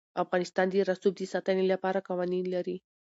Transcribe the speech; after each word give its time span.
افغانستان 0.23 0.67
د 0.69 0.73
رسوب 0.89 1.13
د 1.17 1.21
ساتنې 1.33 1.65
لپاره 1.73 2.05
قوانین 2.07 2.45
لري. 2.55 2.77